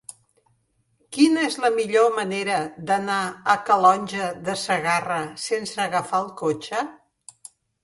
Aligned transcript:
Quina 1.17 1.43
és 1.49 1.57
la 1.65 1.69
millor 1.75 2.07
manera 2.15 2.55
d'anar 2.93 3.19
a 3.55 3.57
Calonge 3.69 4.31
de 4.49 4.57
Segarra 4.65 5.21
sense 5.47 5.87
agafar 5.87 6.25
el 6.25 6.35
cotxe? 6.45 6.85